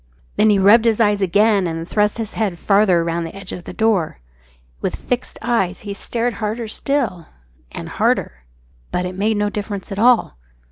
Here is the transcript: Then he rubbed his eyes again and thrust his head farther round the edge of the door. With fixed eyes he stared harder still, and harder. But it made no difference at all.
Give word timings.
Then 0.35 0.49
he 0.49 0.57
rubbed 0.57 0.85
his 0.85 0.99
eyes 0.99 1.21
again 1.21 1.67
and 1.67 1.87
thrust 1.87 2.17
his 2.17 2.33
head 2.33 2.57
farther 2.57 3.03
round 3.03 3.23
the 3.27 3.35
edge 3.35 3.51
of 3.51 3.65
the 3.65 3.71
door. 3.71 4.19
With 4.81 4.95
fixed 4.95 5.37
eyes 5.43 5.81
he 5.81 5.93
stared 5.93 6.33
harder 6.41 6.67
still, 6.67 7.27
and 7.71 7.87
harder. 7.87 8.45
But 8.91 9.05
it 9.05 9.13
made 9.15 9.37
no 9.37 9.51
difference 9.51 9.91
at 9.91 9.99
all. 9.99 10.37